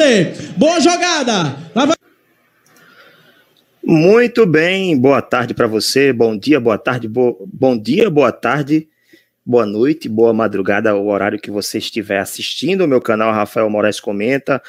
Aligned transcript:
ABC. 0.00 0.52
Boa 0.56 0.80
jogada. 0.80 1.56
Lá 1.74 1.84
vai... 1.84 1.96
Muito 3.82 4.46
bem, 4.46 4.96
boa 4.98 5.20
tarde 5.20 5.52
para 5.52 5.66
você, 5.66 6.12
bom 6.12 6.36
dia, 6.36 6.60
boa 6.60 6.78
tarde, 6.78 7.08
bo... 7.08 7.36
bom 7.52 7.76
dia, 7.76 8.08
boa 8.08 8.30
tarde, 8.30 8.88
boa 9.44 9.66
noite, 9.66 10.08
boa 10.08 10.32
madrugada, 10.32 10.94
o 10.94 11.08
horário 11.08 11.40
que 11.40 11.50
você 11.50 11.78
estiver 11.78 12.18
assistindo 12.18 12.84
o 12.84 12.88
meu 12.88 13.00
canal 13.00 13.32
Rafael 13.32 13.68
Moraes 13.68 13.98
Comenta, 13.98 14.62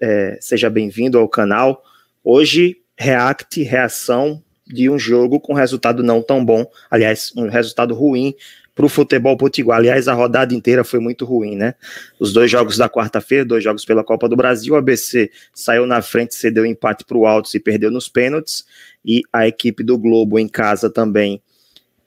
é, 0.00 0.38
seja 0.40 0.70
bem-vindo 0.70 1.18
ao 1.18 1.28
canal. 1.28 1.82
Hoje, 2.22 2.78
react, 2.98 3.62
reação 3.62 4.42
de 4.66 4.88
um 4.88 4.98
jogo 4.98 5.40
com 5.40 5.52
resultado 5.52 6.02
não 6.02 6.22
tão 6.22 6.44
bom, 6.44 6.64
aliás, 6.90 7.32
um 7.36 7.48
resultado 7.48 7.94
ruim 7.94 8.34
para 8.74 8.84
o 8.84 8.88
futebol 8.88 9.36
potiguar. 9.36 9.78
Aliás, 9.78 10.08
a 10.08 10.14
rodada 10.14 10.54
inteira 10.54 10.82
foi 10.82 10.98
muito 10.98 11.24
ruim, 11.24 11.54
né? 11.54 11.74
Os 12.18 12.32
dois 12.32 12.50
jogos 12.50 12.76
da 12.76 12.88
quarta-feira, 12.88 13.44
dois 13.44 13.62
jogos 13.62 13.84
pela 13.84 14.02
Copa 14.02 14.28
do 14.28 14.36
Brasil, 14.36 14.74
o 14.74 14.76
ABC 14.76 15.30
saiu 15.52 15.86
na 15.86 16.02
frente, 16.02 16.34
cedeu 16.34 16.66
empate 16.66 17.04
para 17.04 17.16
o 17.16 17.26
Altos 17.26 17.54
e 17.54 17.60
perdeu 17.60 17.90
nos 17.90 18.08
pênaltis, 18.08 18.64
e 19.04 19.22
a 19.32 19.46
equipe 19.46 19.84
do 19.84 19.96
Globo 19.96 20.38
em 20.38 20.48
casa 20.48 20.90
também 20.90 21.40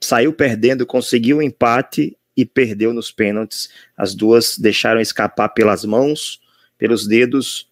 saiu 0.00 0.32
perdendo, 0.32 0.84
conseguiu 0.84 1.38
o 1.38 1.40
um 1.40 1.42
empate 1.42 2.16
e 2.36 2.44
perdeu 2.44 2.92
nos 2.92 3.10
pênaltis. 3.10 3.68
As 3.96 4.14
duas 4.14 4.58
deixaram 4.58 5.00
escapar 5.00 5.48
pelas 5.48 5.84
mãos, 5.84 6.40
pelos 6.76 7.06
dedos, 7.06 7.68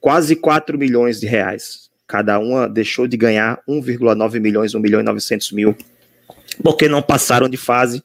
quase 0.00 0.36
4 0.36 0.78
milhões 0.78 1.18
de 1.18 1.26
reais. 1.26 1.88
Cada 2.06 2.38
uma 2.38 2.68
deixou 2.68 3.06
de 3.06 3.16
ganhar 3.16 3.60
1,9 3.68 4.40
milhões, 4.40 4.74
1 4.74 4.80
milhão 4.80 5.00
e 5.00 5.04
900 5.04 5.52
mil 5.52 5.76
porque 6.62 6.88
não 6.88 7.02
passaram 7.02 7.48
de 7.48 7.56
fase. 7.56 8.02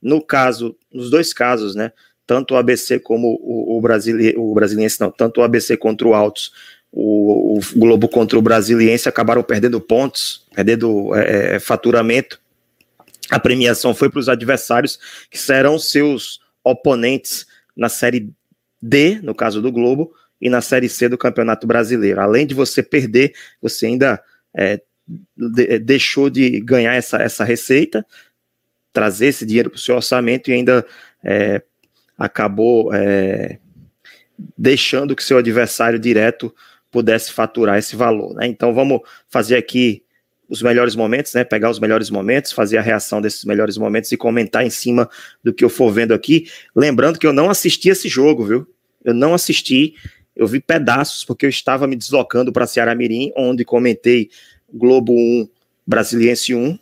No 0.00 0.22
caso, 0.22 0.76
nos 0.92 1.10
dois 1.10 1.32
casos, 1.32 1.74
né? 1.74 1.92
Tanto 2.26 2.54
o 2.54 2.56
ABC 2.56 2.98
como 3.00 3.38
o, 3.42 3.76
o, 3.76 3.80
Brasili, 3.80 4.34
o 4.36 4.54
Brasiliense, 4.54 5.00
não, 5.00 5.10
tanto 5.10 5.40
o 5.40 5.44
ABC 5.44 5.76
contra 5.76 6.06
o 6.06 6.14
Altos, 6.14 6.52
o, 6.92 7.58
o 7.58 7.60
Globo 7.76 8.08
contra 8.08 8.38
o 8.38 8.42
Brasiliense 8.42 9.08
acabaram 9.08 9.42
perdendo 9.42 9.80
pontos, 9.80 10.46
perdendo 10.54 11.14
é, 11.14 11.56
é 11.56 11.60
faturamento. 11.60 12.40
A 13.30 13.38
premiação 13.38 13.94
foi 13.94 14.08
para 14.08 14.20
os 14.20 14.28
adversários, 14.28 14.98
que 15.30 15.38
serão 15.38 15.78
seus 15.78 16.40
oponentes 16.64 17.46
na 17.76 17.88
Série 17.88 18.32
D, 18.82 19.20
no 19.22 19.34
caso 19.34 19.60
do 19.60 19.70
Globo, 19.70 20.12
e 20.40 20.48
na 20.48 20.60
Série 20.60 20.88
C 20.88 21.08
do 21.08 21.18
Campeonato 21.18 21.66
Brasileiro. 21.66 22.20
Além 22.20 22.46
de 22.46 22.54
você 22.54 22.82
perder, 22.82 23.34
você 23.60 23.86
ainda 23.86 24.22
é, 24.56 24.80
de, 25.36 25.78
deixou 25.78 26.30
de 26.30 26.60
ganhar 26.60 26.94
essa, 26.94 27.18
essa 27.18 27.44
receita, 27.44 28.04
trazer 28.92 29.26
esse 29.26 29.46
dinheiro 29.46 29.70
para 29.70 29.76
o 29.76 29.80
seu 29.80 29.96
orçamento 29.96 30.50
e 30.50 30.54
ainda 30.54 30.86
é, 31.24 31.62
acabou 32.18 32.92
é, 32.92 33.58
deixando 34.56 35.14
que 35.14 35.22
seu 35.22 35.38
adversário 35.38 35.98
direto 35.98 36.54
pudesse 36.90 37.32
faturar 37.32 37.78
esse 37.78 37.94
valor. 37.96 38.34
Né? 38.34 38.46
Então 38.46 38.74
vamos 38.74 39.00
fazer 39.28 39.56
aqui 39.56 40.02
os 40.48 40.62
melhores 40.62 40.96
momentos, 40.96 41.32
né? 41.32 41.44
Pegar 41.44 41.70
os 41.70 41.78
melhores 41.78 42.10
momentos, 42.10 42.50
fazer 42.50 42.76
a 42.76 42.82
reação 42.82 43.20
desses 43.20 43.44
melhores 43.44 43.78
momentos 43.78 44.10
e 44.10 44.16
comentar 44.16 44.66
em 44.66 44.70
cima 44.70 45.08
do 45.44 45.54
que 45.54 45.64
eu 45.64 45.68
for 45.68 45.92
vendo 45.92 46.12
aqui. 46.12 46.50
Lembrando 46.74 47.20
que 47.20 47.26
eu 47.26 47.32
não 47.32 47.48
assisti 47.48 47.88
esse 47.88 48.08
jogo, 48.08 48.44
viu? 48.44 48.66
Eu 49.04 49.14
não 49.14 49.32
assisti, 49.32 49.94
eu 50.34 50.48
vi 50.48 50.60
pedaços 50.60 51.24
porque 51.24 51.46
eu 51.46 51.50
estava 51.50 51.86
me 51.86 51.94
deslocando 51.94 52.52
para 52.52 52.66
Ceará 52.66 52.96
Mirim, 52.96 53.32
onde 53.36 53.64
comentei 53.64 54.28
Globo 54.72 55.12
1, 55.12 55.48
Brasiliense 55.86 56.54
1, 56.54 56.78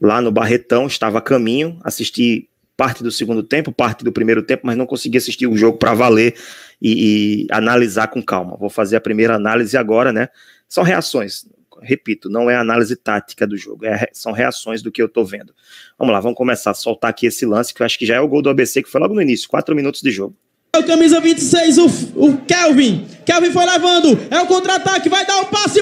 lá 0.00 0.20
no 0.20 0.32
Barretão, 0.32 0.86
estava 0.86 1.18
a 1.18 1.22
caminho, 1.22 1.78
assisti 1.84 2.48
parte 2.76 3.02
do 3.02 3.10
segundo 3.10 3.42
tempo, 3.42 3.70
parte 3.70 4.02
do 4.02 4.12
primeiro 4.12 4.42
tempo, 4.42 4.66
mas 4.66 4.76
não 4.76 4.86
consegui 4.86 5.18
assistir 5.18 5.46
o 5.46 5.56
jogo 5.56 5.78
para 5.78 5.94
valer 5.94 6.34
e, 6.80 7.44
e, 7.44 7.46
analisar 7.50 8.08
com 8.08 8.22
calma. 8.22 8.56
Vou 8.56 8.70
fazer 8.70 8.96
a 8.96 9.00
primeira 9.00 9.36
análise 9.36 9.76
agora, 9.76 10.12
né? 10.12 10.28
São 10.68 10.82
reações, 10.82 11.46
repito, 11.82 12.28
não 12.28 12.50
é 12.50 12.56
análise 12.56 12.96
tática 12.96 13.46
do 13.46 13.56
jogo, 13.56 13.84
é, 13.84 14.08
são 14.12 14.32
reações 14.32 14.82
do 14.82 14.90
que 14.90 15.02
eu 15.02 15.08
tô 15.08 15.24
vendo. 15.24 15.54
Vamos 15.98 16.12
lá, 16.12 16.20
vamos 16.20 16.36
começar 16.36 16.70
a 16.70 16.74
soltar 16.74 17.10
aqui 17.10 17.26
esse 17.26 17.46
lance, 17.46 17.72
que 17.72 17.82
eu 17.82 17.86
acho 17.86 17.98
que 17.98 18.06
já 18.06 18.16
é 18.16 18.20
o 18.20 18.28
gol 18.28 18.42
do 18.42 18.50
ABC, 18.50 18.82
que 18.82 18.90
foi 18.90 19.00
logo 19.00 19.14
no 19.14 19.22
início, 19.22 19.48
quatro 19.48 19.76
minutos 19.76 20.00
de 20.00 20.10
jogo. 20.10 20.34
É 20.74 20.82
camisa 20.82 21.20
26, 21.20 21.78
o, 21.78 21.86
o 22.16 22.36
Kelvin. 22.38 23.06
Kelvin 23.26 23.52
foi 23.52 23.66
levando, 23.66 24.18
é 24.30 24.40
o 24.40 24.46
contra-ataque, 24.46 25.08
vai 25.08 25.26
dar 25.26 25.42
o 25.42 25.46
passe. 25.46 25.80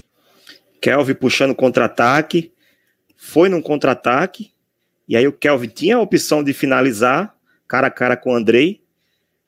Kelvin 0.80 1.14
puxando 1.14 1.54
contra-ataque, 1.54 2.52
foi 3.16 3.48
num 3.48 3.60
contra-ataque, 3.60 4.52
e 5.08 5.16
aí 5.16 5.26
o 5.26 5.32
Kelvin 5.32 5.68
tinha 5.68 5.96
a 5.96 6.00
opção 6.00 6.42
de 6.42 6.52
finalizar 6.52 7.34
cara 7.68 7.86
a 7.86 7.90
cara 7.90 8.16
com 8.16 8.32
o 8.32 8.34
Andrei. 8.34 8.82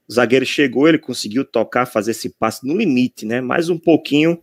O 0.09 0.12
zagueiro 0.12 0.47
chegou, 0.47 0.88
ele 0.88 0.98
conseguiu 0.98 1.44
tocar, 1.44 1.87
fazer 1.87 2.12
esse 2.12 2.28
passe 2.31 2.66
no 2.66 2.76
limite, 2.76 3.26
né? 3.26 3.41
Mais 3.41 3.69
um 3.69 3.78
pouquinho, 3.78 4.41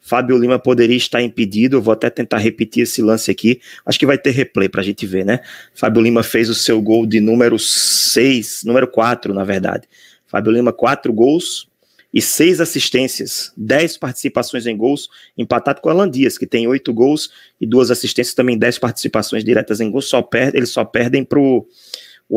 Fábio 0.00 0.36
Lima 0.36 0.58
poderia 0.58 0.96
estar 0.96 1.22
impedido. 1.22 1.76
Eu 1.76 1.82
vou 1.82 1.92
até 1.92 2.10
tentar 2.10 2.38
repetir 2.38 2.82
esse 2.82 3.00
lance 3.00 3.30
aqui. 3.30 3.60
Acho 3.86 3.98
que 3.98 4.04
vai 4.04 4.18
ter 4.18 4.30
replay 4.30 4.68
para 4.68 4.80
a 4.80 4.84
gente 4.84 5.06
ver, 5.06 5.24
né? 5.24 5.40
Fábio 5.74 6.02
Lima 6.02 6.22
fez 6.22 6.50
o 6.50 6.54
seu 6.54 6.82
gol 6.82 7.06
de 7.06 7.20
número 7.20 7.58
6, 7.58 8.64
número 8.64 8.88
4, 8.88 9.32
na 9.32 9.44
verdade. 9.44 9.88
Fábio 10.26 10.52
Lima, 10.52 10.72
quatro 10.72 11.12
gols, 11.12 11.68
e 12.12 12.20
seis 12.20 12.60
assistências, 12.60 13.52
dez 13.56 13.96
participações 13.96 14.66
em 14.66 14.76
gols, 14.76 15.08
empatado 15.36 15.80
com 15.80 15.88
o 15.88 15.92
Alan 15.92 16.10
Dias, 16.10 16.36
que 16.36 16.46
tem 16.46 16.66
oito 16.66 16.92
gols 16.92 17.30
e 17.60 17.66
duas 17.66 17.90
assistências, 17.90 18.34
também 18.34 18.58
dez 18.58 18.78
participações 18.78 19.42
diretas 19.42 19.80
em 19.80 19.90
gols, 19.90 20.06
só 20.06 20.20
perde, 20.20 20.58
eles 20.58 20.70
só 20.70 20.84
perdem 20.84 21.24
para 21.24 21.38
o 21.38 21.66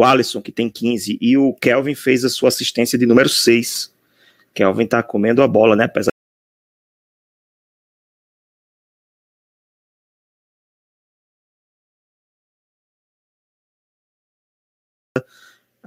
Alisson, 0.04 0.42
que 0.42 0.52
tem 0.52 0.70
15, 0.70 1.18
e 1.20 1.38
o 1.38 1.54
Kelvin 1.54 1.96
fez 1.96 2.24
a 2.24 2.30
sua 2.30 2.50
assistência 2.50 2.98
de 2.98 3.06
número 3.06 3.30
6. 3.30 3.94
Kelvin 4.54 4.88
tá 4.88 5.04
comendo 5.04 5.42
a 5.42 5.48
bola, 5.48 5.76
né? 5.76 5.86
Apesar 5.86 6.12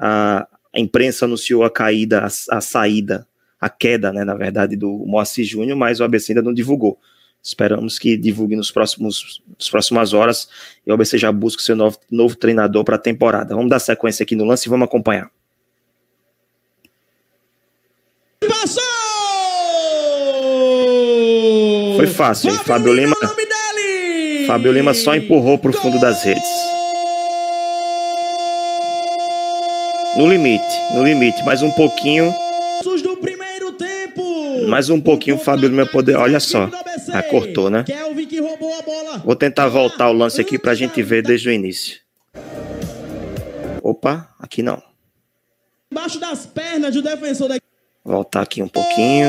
a 0.00 0.47
imprensa 0.76 1.25
anunciou 1.25 1.65
a 1.65 1.70
caída, 1.70 2.20
a, 2.20 2.56
a 2.56 2.60
saída 2.60 3.26
a 3.60 3.69
queda, 3.69 4.12
né, 4.12 4.24
na 4.24 4.34
verdade, 4.34 4.76
do 4.76 5.04
Moacir 5.06 5.44
Júnior, 5.44 5.76
mas 5.76 6.00
o 6.00 6.04
ABC 6.04 6.32
ainda 6.32 6.42
não 6.42 6.54
divulgou. 6.54 6.98
Esperamos 7.42 7.98
que 7.98 8.16
divulgue 8.16 8.56
nos 8.56 8.70
próximos 8.70 9.42
nas 9.58 9.70
próximas 9.70 10.12
horas 10.12 10.48
e 10.86 10.91
o 10.91 10.94
ABC 10.94 11.19
já 11.19 11.32
busca 11.32 11.62
seu 11.62 11.76
novo, 11.76 11.98
novo 12.10 12.36
treinador 12.36 12.84
para 12.84 12.96
a 12.96 12.98
temporada. 12.98 13.54
Vamos 13.54 13.70
dar 13.70 13.78
sequência 13.78 14.22
aqui 14.22 14.36
no 14.36 14.44
lance 14.44 14.69
e 14.69 14.70
vamos 14.70 14.86
acompanhar. 14.86 15.30
Passou! 18.41 18.82
Foi 21.96 22.06
fácil, 22.06 22.50
hein? 22.50 22.58
Fábio 22.64 22.92
Lima. 22.92 23.16
Fábio 24.46 24.72
Lima 24.72 24.94
só 24.94 25.14
empurrou 25.14 25.58
para 25.58 25.70
o 25.70 25.75
fundo 25.75 26.00
das 26.00 26.22
redes. 26.25 26.42
No 30.16 30.28
limite, 30.28 30.64
no 30.94 31.04
limite, 31.04 31.44
mais 31.44 31.62
um 31.62 31.70
pouquinho 31.72 32.32
mais 34.69 34.91
um 34.91 35.01
pouquinho 35.01 35.37
o 35.37 35.39
Fábio 35.39 35.69
Lima 35.69 35.87
poder. 35.87 36.17
Olha 36.17 36.39
só. 36.39 36.71
Ah, 37.12 37.23
cortou, 37.23 37.71
né? 37.71 37.84
Vou 39.25 39.34
tentar 39.34 39.69
voltar 39.69 40.09
o 40.11 40.12
lance 40.12 40.41
aqui 40.41 40.59
pra 40.59 40.75
gente 40.75 41.03
ver 41.03 41.23
desde 41.23 41.49
o 41.49 41.53
início. 41.53 41.99
Opa, 43.83 44.29
aqui 44.39 44.62
não. 44.62 44.83
Embaixo 45.91 46.21
das 46.21 46.47
pernas 46.47 46.95
do 46.95 47.03
defensor. 47.03 47.51
Voltar 48.05 48.43
aqui 48.43 48.62
um 48.62 48.69
pouquinho. 48.69 49.29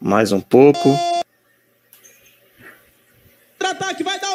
Mais 0.00 0.32
um 0.32 0.40
pouco. 0.40 0.98
Ataque 3.60 4.02
vai 4.02 4.18
dar. 4.18 4.34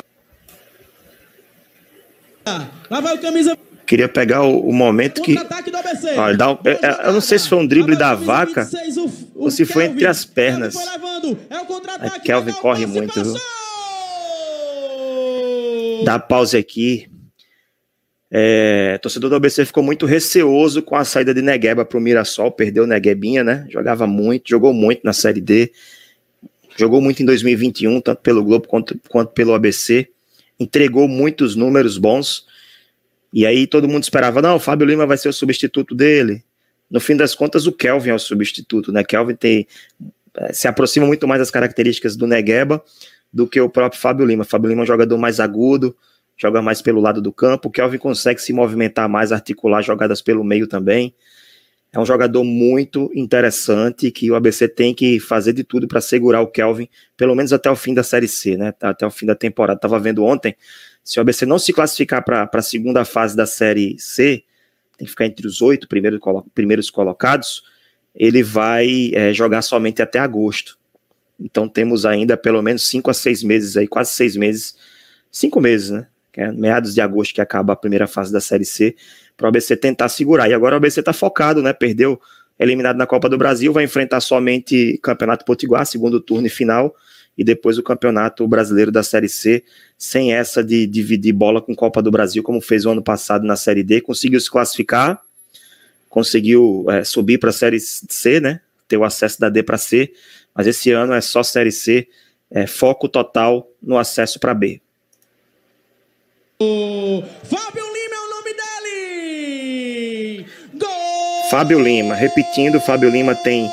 Lá 2.89 3.01
vai 3.01 3.15
o 3.15 3.19
camisa 3.19 3.57
Queria 3.87 4.09
pegar 4.09 4.43
o, 4.43 4.67
o 4.67 4.73
momento 4.73 5.21
que. 5.21 5.37
Olha, 6.17 6.35
dá 6.35 6.51
um, 6.51 6.57
é, 6.65 7.07
eu 7.07 7.13
não 7.13 7.21
sei 7.21 7.39
se 7.39 7.47
foi 7.47 7.57
um 7.57 7.65
drible 7.65 7.95
da 7.95 8.13
vaca 8.13 8.69
ou 9.37 9.51
se 9.51 9.65
foi 9.65 9.85
entre 9.85 10.07
as 10.07 10.25
pernas. 10.25 10.75
É 10.75 10.87
Aí 11.99 12.19
Kelvin 12.21 12.53
corre 12.53 12.85
muito, 12.85 13.23
viu? 13.23 13.33
Dá 16.03 16.19
pause 16.19 16.57
aqui. 16.57 17.07
É, 18.29 18.97
torcedor 18.97 19.29
do 19.29 19.35
ABC 19.37 19.65
ficou 19.65 19.81
muito 19.81 20.05
receoso 20.05 20.81
com 20.81 20.95
a 20.95 21.05
saída 21.05 21.33
de 21.33 21.41
Negueba 21.41 21.85
para 21.85 21.97
o 21.97 22.01
Mirassol, 22.01 22.51
perdeu 22.51 22.83
o 22.83 22.87
Neguebinha, 22.87 23.43
né? 23.43 23.65
Jogava 23.69 24.05
muito, 24.05 24.49
jogou 24.49 24.73
muito 24.73 25.01
na 25.03 25.13
Série 25.13 25.39
D, 25.39 25.71
jogou 26.75 26.99
muito 27.01 27.23
em 27.23 27.25
2021, 27.25 28.01
tanto 28.01 28.21
pelo 28.21 28.43
Globo 28.43 28.67
quanto, 28.67 28.99
quanto 29.07 29.31
pelo 29.31 29.53
ABC, 29.53 30.09
entregou 30.59 31.07
muitos 31.07 31.55
números 31.55 31.97
bons, 31.97 32.45
e 33.31 33.45
aí 33.45 33.65
todo 33.65 33.87
mundo 33.87 34.03
esperava, 34.03 34.41
não, 34.41 34.57
o 34.57 34.59
Fábio 34.59 34.85
Lima 34.85 35.05
vai 35.05 35.17
ser 35.17 35.29
o 35.29 35.33
substituto 35.33 35.95
dele. 35.95 36.43
No 36.89 36.99
fim 36.99 37.15
das 37.15 37.35
contas, 37.35 37.67
o 37.67 37.71
Kelvin 37.71 38.11
é 38.11 38.13
o 38.13 38.19
substituto, 38.19 38.91
né? 38.91 39.03
Kelvin 39.03 39.35
tem, 39.35 39.67
é, 40.37 40.53
se 40.53 40.67
aproxima 40.67 41.05
muito 41.05 41.27
mais 41.27 41.39
das 41.39 41.51
características 41.51 42.15
do 42.15 42.25
Negueba 42.25 42.81
do 43.31 43.45
que 43.47 43.59
o 43.59 43.69
próprio 43.69 43.99
Fábio 43.99 44.25
Lima. 44.25 44.43
Fábio 44.43 44.69
Lima 44.69 44.81
é 44.81 44.83
um 44.83 44.87
jogador 44.87 45.17
mais 45.17 45.39
agudo, 45.39 45.95
joga 46.37 46.61
mais 46.61 46.81
pelo 46.81 47.01
lado 47.01 47.21
do 47.21 47.33
campo. 47.33 47.69
Kelvin 47.69 47.97
consegue 47.97 48.41
se 48.41 48.53
movimentar 48.53 49.09
mais, 49.09 49.31
articular 49.31 49.81
jogadas 49.81 50.21
pelo 50.21 50.43
meio 50.43 50.67
também. 50.67 51.13
é 51.91 51.99
um 51.99 52.05
jogador 52.05 52.43
muito 52.43 53.09
interessante 53.15 54.11
que 54.11 54.29
o 54.29 54.35
ABC 54.35 54.67
tem 54.67 54.93
que 54.93 55.19
fazer 55.19 55.53
de 55.53 55.63
tudo 55.63 55.87
para 55.87 56.01
segurar 56.01 56.41
o 56.41 56.47
Kelvin, 56.47 56.87
pelo 57.15 57.33
menos 57.33 57.53
até 57.53 57.71
o 57.71 57.75
fim 57.75 57.93
da 57.93 58.03
Série 58.03 58.27
C, 58.27 58.57
né? 58.57 58.73
Até 58.81 59.05
o 59.05 59.11
fim 59.11 59.25
da 59.25 59.35
temporada. 59.35 59.77
Estava 59.77 59.99
vendo 59.99 60.23
ontem, 60.23 60.55
se 61.03 61.19
o 61.19 61.21
ABC 61.21 61.45
não 61.45 61.57
se 61.57 61.73
classificar 61.73 62.23
para 62.23 62.49
a 62.51 62.61
segunda 62.61 63.05
fase 63.05 63.35
da 63.35 63.45
Série 63.45 63.97
C, 63.97 64.43
tem 64.97 65.05
que 65.05 65.11
ficar 65.11 65.25
entre 65.25 65.45
os 65.45 65.61
oito 65.61 65.87
primeiros, 65.87 66.19
primeiros 66.53 66.89
colocados, 66.89 67.63
ele 68.15 68.41
vai 68.41 69.11
é, 69.13 69.31
jogar 69.31 69.61
somente 69.61 70.01
até 70.01 70.19
agosto. 70.19 70.77
Então 71.39 71.69
temos 71.69 72.05
ainda 72.05 72.35
pelo 72.35 72.61
menos 72.61 72.87
cinco 72.87 73.11
a 73.11 73.13
seis 73.13 73.43
meses 73.43 73.77
aí, 73.77 73.87
quase 73.87 74.11
seis 74.11 74.35
meses, 74.35 74.75
cinco 75.31 75.61
meses, 75.61 75.91
né? 75.91 76.07
É 76.33 76.51
meados 76.51 76.93
de 76.93 77.01
agosto 77.01 77.33
que 77.33 77.41
acaba 77.41 77.73
a 77.73 77.75
primeira 77.75 78.05
fase 78.05 78.31
da 78.31 78.39
Série 78.39 78.63
C 78.63 78.95
para 79.35 79.45
o 79.45 79.47
ABC 79.47 79.75
tentar 79.75 80.07
segurar. 80.07 80.47
E 80.47 80.53
agora 80.53 80.75
o 80.75 80.77
ABC 80.77 80.99
está 80.99 81.11
focado, 81.11 81.63
né? 81.63 81.73
Perdeu, 81.73 82.21
eliminado 82.59 82.95
na 82.95 83.07
Copa 83.07 83.27
do 83.27 83.39
Brasil, 83.39 83.73
vai 83.73 83.83
enfrentar 83.83 84.19
somente 84.19 84.99
Campeonato 85.01 85.43
Potiguar, 85.43 85.85
segundo 85.87 86.21
turno 86.21 86.45
e 86.45 86.49
final, 86.49 86.95
e 87.37 87.43
depois 87.43 87.77
o 87.77 87.83
Campeonato 87.83 88.47
Brasileiro 88.47 88.91
da 88.91 89.03
Série 89.03 89.29
C, 89.29 89.63
sem 89.97 90.33
essa 90.33 90.63
de 90.63 90.87
dividir 90.87 91.33
bola 91.33 91.61
com 91.61 91.75
Copa 91.75 92.01
do 92.01 92.09
Brasil, 92.09 92.41
como 92.41 92.59
fez 92.59 92.85
o 92.85 92.89
ano 92.89 93.01
passado 93.01 93.45
na 93.45 93.55
Série 93.55 93.83
D. 93.83 94.01
Conseguiu 94.01 94.39
se 94.39 94.49
classificar, 94.49 95.21
conseguiu 96.09 96.85
é, 96.89 97.03
subir 97.03 97.37
para 97.37 97.51
a 97.51 97.53
Série 97.53 97.79
C, 97.79 98.39
né? 98.39 98.61
Ter 98.87 98.97
o 98.97 99.03
acesso 99.03 99.39
da 99.39 99.49
D 99.49 99.61
para 99.61 99.77
C, 99.77 100.11
mas 100.55 100.65
esse 100.65 100.91
ano 100.91 101.13
é 101.13 101.21
só 101.21 101.43
Série 101.43 101.71
C, 101.71 102.07
é, 102.49 102.65
foco 102.65 103.07
total 103.07 103.69
no 103.81 103.97
acesso 103.97 104.39
para 104.39 104.53
B. 104.53 104.81
Fábio 107.43 107.87
Fábio 111.49 111.81
Lima, 111.81 112.13
repetindo, 112.13 112.77
Fábio 112.81 113.09
Lima 113.09 113.33
tem 113.33 113.69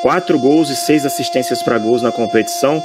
quatro 0.00 0.38
gols 0.38 0.70
e 0.70 0.76
seis 0.76 1.04
assistências 1.04 1.62
para 1.62 1.78
gols 1.78 2.00
na 2.00 2.10
competição, 2.10 2.82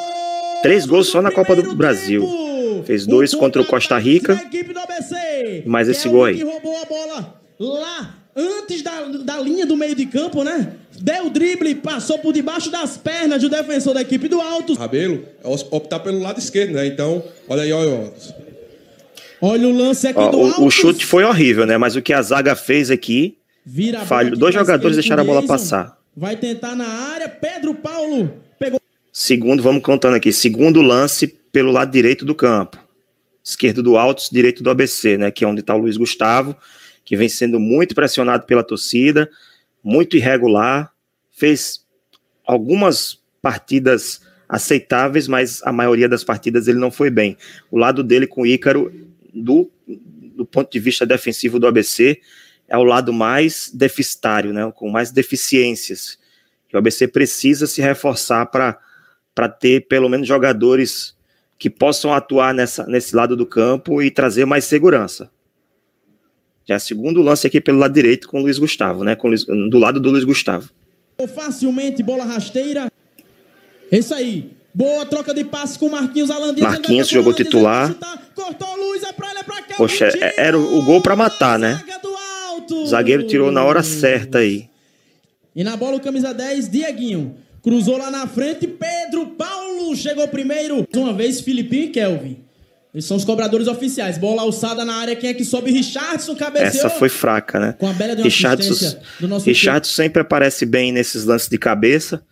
três 0.64 0.86
gols 0.86 1.08
só 1.08 1.22
na 1.22 1.32
Copa 1.32 1.56
do 1.56 1.76
Brasil. 1.76 2.84
Fez 2.86 3.06
dois 3.06 3.36
contra 3.36 3.62
o 3.62 3.66
Costa 3.66 3.98
Rica, 4.00 4.42
mais 5.66 5.88
esse 5.88 6.10
gol 6.10 6.26
aí. 6.26 6.42
roubou 6.42 6.76
a 6.82 6.86
bola 6.86 7.40
lá 7.60 8.16
antes 8.36 8.82
da, 8.82 9.04
da 9.24 9.40
linha 9.40 9.66
do 9.66 9.78
meio 9.78 9.94
de 9.96 10.08
campo, 10.08 10.44
né? 10.44 10.74
Deu 11.00 11.28
o 11.28 11.30
drible, 11.30 11.76
passou 11.76 12.18
por 12.18 12.34
debaixo 12.34 12.72
das 12.72 12.98
pernas 12.98 13.42
do 13.42 13.50
defensor 13.50 13.94
da 13.94 14.02
equipe 14.02 14.28
do 14.28 14.42
Alto. 14.42 14.74
Rabelo 14.74 15.24
é 15.44 15.48
optar 15.48 16.00
pelo 16.00 16.20
lado 16.20 16.40
esquerdo, 16.40 16.72
né? 16.74 16.88
Então, 16.88 17.24
olha 17.48 17.62
aí, 17.62 17.72
olha. 17.72 18.12
Olha 19.40 19.68
o 19.68 19.78
lance 19.78 20.08
aqui 20.08 20.20
Ó, 20.20 20.30
do 20.30 20.42
Alto. 20.42 20.66
O 20.66 20.72
chute 20.72 21.06
foi 21.06 21.24
horrível, 21.24 21.66
né? 21.66 21.78
Mas 21.78 21.96
o 21.96 22.02
que 22.02 22.14
a 22.14 22.22
zaga 22.22 22.56
fez 22.56 22.90
aqui 22.90 23.38
Vira 23.66 24.02
Falho. 24.02 24.36
Dois 24.36 24.54
jogadores 24.54 24.98
deixaram 24.98 25.24
a 25.24 25.26
bola 25.26 25.46
passar. 25.46 25.98
Vai 26.16 26.36
tentar 26.36 26.76
na 26.76 26.88
área. 26.88 27.30
Pedro 27.30 27.74
Paulo 27.74 28.34
pegou. 28.60 28.80
Segundo, 29.16 29.62
vamos 29.62 29.84
contando 29.84 30.16
aqui. 30.16 30.34
Segundo 30.34 30.82
lance 30.82 31.28
pelo 31.28 31.72
lado 31.72 31.92
direito 31.92 32.26
do 32.26 32.34
campo. 32.34 32.80
Esquerdo 33.44 33.84
do 33.84 33.96
Altos, 33.96 34.28
direito 34.32 34.64
do 34.64 34.72
ABC, 34.72 35.20
né? 35.20 35.30
Que 35.30 35.46
é 35.46 35.48
onde 35.48 35.60
está 35.60 35.76
o 35.76 35.78
Luiz 35.78 35.98
Gustavo, 35.98 36.58
que 37.06 37.16
vem 37.16 37.30
sendo 37.30 37.60
muito 37.60 37.94
pressionado 37.94 38.48
pela 38.48 38.64
torcida, 38.64 39.30
muito 39.84 40.18
irregular. 40.18 40.92
Fez 41.32 41.86
algumas 42.44 43.20
partidas 43.40 44.22
aceitáveis, 44.50 45.28
mas 45.28 45.62
a 45.62 45.72
maioria 45.72 46.10
das 46.10 46.24
partidas 46.24 46.68
ele 46.68 46.80
não 46.80 46.90
foi 46.90 47.12
bem. 47.12 47.38
O 47.70 47.78
lado 47.78 48.04
dele 48.04 48.26
com 48.26 48.42
o 48.42 48.48
Ícaro, 48.48 48.92
do, 49.32 49.70
do 50.36 50.44
ponto 50.44 50.72
de 50.72 50.80
vista 50.80 51.06
defensivo 51.06 51.60
do 51.60 51.68
ABC, 51.68 52.20
é 52.68 52.76
o 52.76 52.84
lado 52.84 53.14
mais 53.14 53.70
deficitário, 53.72 54.52
né, 54.52 54.72
com 54.76 54.90
mais 54.90 55.12
deficiências. 55.12 56.18
o 56.74 56.78
ABC 56.80 57.08
precisa 57.08 57.68
se 57.68 57.80
reforçar 57.80 58.48
para 58.48 58.80
ter 59.60 59.88
pelo 59.88 60.10
menos 60.10 60.28
jogadores 60.28 61.16
que 61.58 61.70
possam 61.70 62.14
atuar 62.14 62.54
nessa, 62.54 62.86
nesse 62.86 63.16
lado 63.16 63.36
do 63.36 63.46
campo 63.46 64.02
e 64.02 64.12
trazer 64.12 64.46
mais 64.46 64.66
segurança. 64.66 65.30
Já 66.66 66.76
é 66.76 66.80
segundo 66.80 67.22
lance 67.22 67.46
aqui 67.46 67.60
pelo 67.60 67.80
lado 67.80 67.94
direito 67.94 68.28
com 68.28 68.40
o 68.40 68.42
Luiz 68.42 68.58
Gustavo, 68.58 69.04
né? 69.04 69.16
Com 69.16 69.28
Luiz, 69.28 69.46
do 69.46 69.78
lado 69.78 70.00
do 70.00 70.10
Luiz 70.10 70.24
Gustavo. 70.24 70.70
Facilmente, 71.36 72.02
bola 72.02 72.24
rasteira. 72.24 72.92
Isso 73.92 74.14
aí. 74.14 74.52
Boa 74.74 75.06
troca 75.06 75.34
de 75.34 75.44
passe 75.44 75.78
com 75.78 75.90
Marquinhos 75.90 76.32
Alandir. 76.32 76.64
Marquinhos 76.64 77.08
jogou 77.08 77.34
titular. 77.34 77.94
Cortou 78.34 78.76
luz, 78.76 79.04
é 79.04 79.12
pra 79.14 79.30
ele, 79.30 79.40
é 79.40 79.44
pra 79.44 79.62
cá. 79.62 79.76
Poxa, 79.76 80.08
é, 80.08 80.34
era 80.48 80.58
o, 80.58 80.80
o 80.80 80.84
gol 80.84 81.02
para 81.02 81.16
matar, 81.16 81.60
né? 81.60 81.80
O 82.72 82.86
zagueiro 82.86 83.28
tirou 83.28 83.52
na 83.52 83.64
hora 83.64 83.84
certa 83.84 84.40
aí. 84.40 84.68
E 85.56 85.64
na 85.64 85.78
bola 85.78 85.98
o 85.98 86.00
camisa 86.00 86.34
10, 86.34 86.70
Dieguinho. 86.70 87.38
Cruzou 87.64 87.98
lá 87.98 88.12
na 88.12 88.28
frente, 88.28 88.68
Pedro 88.68 89.28
Paulo 89.28 89.96
chegou 89.96 90.28
primeiro. 90.28 90.86
Uma 90.94 91.14
vez, 91.14 91.42
Filipinho 91.42 91.86
e 91.86 91.90
Kelvin. 91.90 92.44
Eles 92.94 93.06
são 93.06 93.18
os 93.18 93.26
cobradores 93.26 93.68
oficiais. 93.68 94.18
Bola 94.18 94.44
alçada 94.44 94.86
na 94.86 94.96
área, 94.96 95.16
quem 95.16 95.30
é 95.30 95.34
que 95.34 95.44
sobe? 95.44 95.72
Richardson 95.72 96.36
cabeceou. 96.36 96.68
Essa 96.68 96.90
foi 96.90 97.10
fraca, 97.10 97.60
né? 97.60 97.76
Com 97.80 97.88
a 97.88 97.94
bela 97.94 98.16
de 98.16 98.22
uma 98.22 98.26
Richardson, 98.26 99.00
do 99.20 99.28
nosso 99.28 99.46
Richardson 99.46 99.92
sempre 99.92 100.22
aparece 100.22 100.66
bem 100.66 100.92
nesses 100.92 101.26
lances 101.26 101.50
de 101.50 101.58
cabeça, 101.58 102.24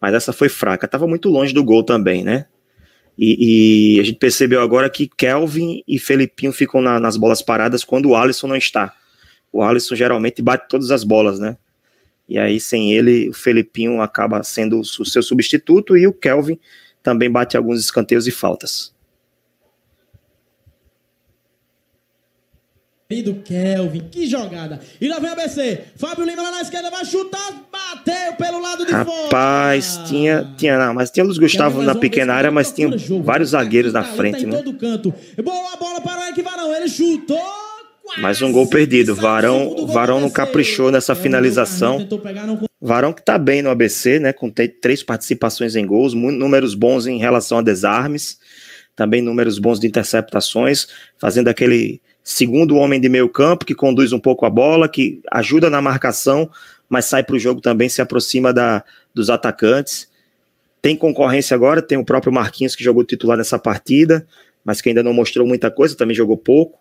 mas 0.00 0.14
essa 0.14 0.32
foi 0.32 0.48
fraca. 0.48 0.88
Tava 0.88 1.06
muito 1.06 1.28
longe 1.28 1.52
do 1.52 1.62
gol 1.62 1.82
também, 1.82 2.24
né? 2.24 2.46
E, 3.18 3.96
e 3.96 4.00
a 4.00 4.04
gente 4.04 4.18
percebeu 4.18 4.62
agora 4.62 4.88
que 4.88 5.08
Kelvin 5.08 5.82
e 5.86 5.98
Felipinho 5.98 6.52
ficam 6.52 6.80
na, 6.80 7.00
nas 7.00 7.16
bolas 7.16 7.42
paradas 7.42 7.84
quando 7.84 8.10
o 8.10 8.16
Alisson 8.16 8.46
não 8.46 8.56
está 8.56 8.94
o 9.52 9.62
Alisson 9.62 9.94
geralmente 9.94 10.42
bate 10.42 10.68
todas 10.68 10.90
as 10.90 11.04
bolas, 11.04 11.38
né? 11.38 11.56
E 12.28 12.38
aí, 12.38 12.60
sem 12.60 12.92
ele, 12.92 13.30
o 13.30 13.32
Felipinho 13.32 14.02
acaba 14.02 14.42
sendo 14.42 14.80
o 14.80 14.84
seu 14.84 15.22
substituto 15.22 15.96
e 15.96 16.06
o 16.06 16.12
Kelvin 16.12 16.58
também 17.02 17.30
bate 17.30 17.56
alguns 17.56 17.80
escanteios 17.80 18.26
e 18.26 18.30
faltas. 18.30 18.92
do 23.24 23.36
Kelvin, 23.36 24.06
que 24.10 24.26
jogada. 24.26 24.80
E 25.00 25.08
lá 25.08 25.18
vem 25.18 25.30
a 25.30 25.34
BC. 25.34 25.80
Fábio 25.96 26.26
Lima 26.26 26.42
lá 26.42 26.50
na 26.50 26.60
esquerda 26.60 26.90
vai 26.90 27.06
chutar, 27.06 27.66
bateu 27.72 28.34
pelo 28.36 28.60
lado 28.60 28.84
de 28.84 28.92
Rapaz, 28.92 29.06
fora. 29.08 29.24
Rapaz, 29.24 30.00
tinha, 30.06 30.54
tinha 30.58 30.78
não, 30.78 30.92
mas 30.92 31.10
tinha 31.10 31.24
Luiz 31.24 31.38
Gustavo 31.38 31.82
na 31.82 31.94
pequena 31.94 32.34
área, 32.34 32.50
mas 32.50 32.70
tinha 32.70 32.90
vários 33.22 33.50
zagueiros 33.50 33.94
na 33.94 34.04
frente, 34.04 34.42
tá 34.42 34.48
né? 34.48 34.56
todo 34.58 34.74
canto. 34.74 35.14
Boa 35.42 35.76
bola 35.76 36.02
para 36.02 36.26
o 36.26 36.28
Equivarão, 36.28 36.74
ele 36.74 36.86
chutou. 36.86 37.67
Mais 38.16 38.40
um 38.40 38.50
gol 38.50 38.66
perdido. 38.66 39.14
Varão, 39.14 39.86
Varão 39.86 40.20
não 40.20 40.30
caprichou 40.30 40.90
nessa 40.90 41.14
finalização. 41.14 42.08
Varão 42.80 43.12
que 43.12 43.22
tá 43.22 43.36
bem 43.36 43.60
no 43.62 43.70
ABC, 43.70 44.18
né? 44.18 44.32
Com 44.32 44.50
três 44.50 45.02
participações 45.02 45.76
em 45.76 45.86
gols, 45.86 46.14
números 46.14 46.74
bons 46.74 47.06
em 47.06 47.18
relação 47.18 47.58
a 47.58 47.62
desarmes, 47.62 48.38
também 48.96 49.20
números 49.20 49.58
bons 49.58 49.78
de 49.78 49.86
interceptações, 49.86 50.88
fazendo 51.18 51.48
aquele 51.48 52.00
segundo 52.24 52.76
homem 52.76 53.00
de 53.00 53.08
meio 53.08 53.28
campo 53.28 53.64
que 53.64 53.74
conduz 53.74 54.12
um 54.12 54.18
pouco 54.18 54.44
a 54.44 54.50
bola, 54.50 54.88
que 54.88 55.20
ajuda 55.30 55.70
na 55.70 55.80
marcação, 55.80 56.50
mas 56.88 57.04
sai 57.04 57.22
para 57.22 57.36
o 57.36 57.38
jogo 57.38 57.60
também, 57.60 57.88
se 57.88 58.02
aproxima 58.02 58.52
da, 58.52 58.82
dos 59.14 59.30
atacantes. 59.30 60.08
Tem 60.80 60.96
concorrência 60.96 61.54
agora, 61.54 61.82
tem 61.82 61.98
o 61.98 62.04
próprio 62.04 62.32
Marquinhos 62.32 62.74
que 62.74 62.84
jogou 62.84 63.04
titular 63.04 63.36
nessa 63.36 63.58
partida, 63.58 64.26
mas 64.64 64.80
que 64.80 64.88
ainda 64.88 65.02
não 65.02 65.12
mostrou 65.12 65.46
muita 65.46 65.70
coisa, 65.70 65.96
também 65.96 66.14
jogou 66.14 66.36
pouco. 66.36 66.78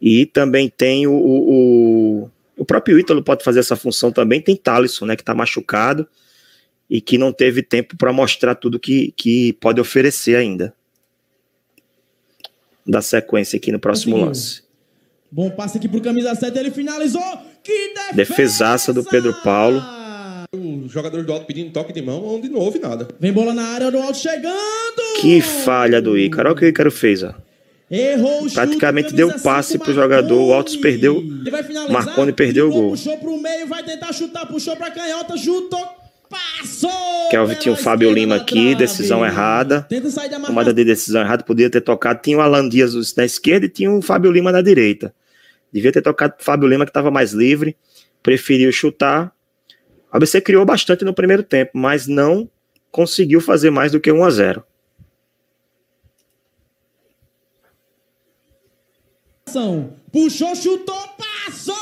E 0.00 0.26
também 0.26 0.68
tem 0.68 1.06
o, 1.06 1.12
o, 1.12 2.30
o 2.56 2.64
próprio 2.64 2.98
Ítalo 2.98 3.22
pode 3.22 3.42
fazer 3.42 3.60
essa 3.60 3.76
função 3.76 4.12
também. 4.12 4.40
Tem 4.40 4.56
Talisson, 4.56 5.06
né, 5.06 5.16
que 5.16 5.22
está 5.22 5.34
machucado 5.34 6.06
e 6.88 7.00
que 7.00 7.18
não 7.18 7.32
teve 7.32 7.62
tempo 7.62 7.96
para 7.96 8.12
mostrar 8.12 8.54
tudo 8.54 8.78
que, 8.78 9.12
que 9.16 9.52
pode 9.54 9.80
oferecer 9.80 10.36
ainda. 10.36 10.74
Da 12.86 13.02
sequência 13.02 13.56
aqui 13.56 13.72
no 13.72 13.80
próximo 13.80 14.16
lance. 14.16 14.62
Bom 15.30 15.50
passe 15.50 15.76
aqui 15.76 15.88
pro 15.88 16.00
camisa 16.00 16.34
7, 16.34 16.56
ele 16.56 16.70
finalizou. 16.70 17.20
Que 17.62 17.88
defesa! 17.88 18.14
Defesaça 18.14 18.92
do 18.92 19.02
Pedro 19.02 19.34
Paulo. 19.42 19.82
Os 20.54 20.92
jogadores 20.92 21.26
do 21.26 21.32
alto 21.32 21.46
pedindo 21.46 21.72
toque 21.72 21.92
de 21.92 22.00
mão, 22.00 22.24
onde 22.24 22.48
não 22.48 22.60
houve 22.60 22.78
nada. 22.78 23.08
Vem 23.18 23.32
bola 23.32 23.52
na 23.52 23.64
área 23.64 23.90
do 23.90 23.98
alto 23.98 24.16
chegando. 24.16 25.20
Que 25.20 25.40
falha 25.40 26.00
do 26.00 26.16
Ícaro. 26.16 26.48
Olha 26.48 26.54
o 26.54 26.58
que 26.58 26.64
o 26.64 26.68
Ícaro 26.68 26.92
fez, 26.92 27.24
ó. 27.24 27.34
Errou 27.90 28.44
o 28.44 28.52
Praticamente 28.52 29.14
deu 29.14 29.32
passe 29.40 29.78
pro 29.78 29.94
jogador, 29.94 30.40
o 30.40 30.52
Altos 30.52 30.76
perdeu, 30.76 31.22
Marconi 31.88 32.32
perdeu 32.32 32.68
o 32.68 32.72
gol. 32.72 32.90
Puxou 32.90 33.16
pro 33.18 33.40
meio, 33.40 33.68
vai 33.68 33.84
tentar 33.84 34.12
chutar, 34.12 34.44
puxou 34.46 34.76
pra 34.76 34.90
canhota, 34.90 35.36
chutou, 35.36 35.86
passou! 36.28 36.90
Kelvin 37.30 37.54
tinha 37.54 37.72
o 37.72 37.76
Fábio 37.76 38.12
Lima 38.12 38.36
aqui, 38.36 38.74
decisão 38.74 39.24
errada, 39.24 39.86
tomada 40.44 40.74
de 40.74 40.84
decisão 40.84 41.20
errada, 41.20 41.44
podia 41.44 41.70
ter 41.70 41.80
tocado, 41.80 42.20
tinha 42.20 42.38
o 42.38 42.40
Alan 42.40 42.68
Dias 42.68 43.14
na 43.14 43.24
esquerda 43.24 43.66
e 43.66 43.68
tinha 43.68 43.90
o 43.90 44.02
Fábio 44.02 44.32
Lima 44.32 44.50
na 44.50 44.62
direita. 44.62 45.14
Devia 45.72 45.92
ter 45.92 46.02
tocado 46.02 46.34
pro 46.34 46.44
Fábio 46.44 46.68
Lima 46.68 46.84
que 46.84 46.90
estava 46.90 47.12
mais 47.12 47.32
livre, 47.32 47.76
preferiu 48.20 48.72
chutar. 48.72 49.32
A 50.10 50.16
ABC 50.16 50.40
criou 50.40 50.64
bastante 50.64 51.04
no 51.04 51.14
primeiro 51.14 51.44
tempo, 51.44 51.72
mas 51.74 52.08
não 52.08 52.50
conseguiu 52.90 53.40
fazer 53.40 53.70
mais 53.70 53.92
do 53.92 54.00
que 54.00 54.10
1 54.10 54.24
a 54.24 54.30
0. 54.30 54.64
Puxou, 60.12 60.54
chutou, 60.54 61.02
passou, 61.18 61.74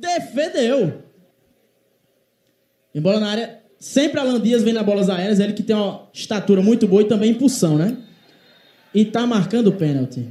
defendeu. 0.00 1.02
Em 2.94 3.00
bola 3.00 3.20
na 3.20 3.28
área, 3.28 3.58
sempre 3.78 4.18
Alan 4.18 4.40
Dias 4.40 4.62
vem 4.62 4.72
na 4.72 4.82
bolas 4.82 5.10
aéreas, 5.10 5.38
ele 5.38 5.52
que 5.52 5.62
tem 5.62 5.76
uma 5.76 6.08
estatura 6.12 6.62
muito 6.62 6.88
boa 6.88 7.02
e 7.02 7.06
também 7.06 7.30
impulsão, 7.30 7.76
né? 7.76 7.96
E 8.94 9.04
tá 9.04 9.26
marcando 9.26 9.68
o 9.68 9.72
pênalti. 9.72 10.26